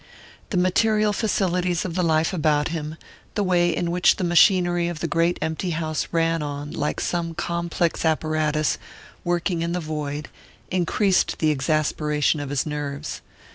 The 0.49 0.57
material 0.57 1.13
facilities 1.13 1.85
of 1.85 1.93
the 1.93 2.01
life 2.01 2.33
about 2.33 2.69
him, 2.69 2.95
the 3.35 3.43
way 3.43 3.69
in 3.69 3.91
which 3.91 4.15
the 4.15 4.23
machinery 4.23 4.87
of 4.87 4.99
the 4.99 5.07
great 5.07 5.37
empty 5.43 5.69
house 5.77 6.07
ran 6.11 6.41
on 6.41 6.71
like 6.71 6.99
some 6.99 7.35
complex 7.35 8.03
apparatus 8.03 8.79
working 9.23 9.61
in 9.61 9.73
the 9.73 9.79
void, 9.79 10.27
increased 10.71 11.37
the 11.37 11.51
exasperation 11.51 12.39
of 12.39 12.49
his 12.49 12.65
nerves. 12.65 13.21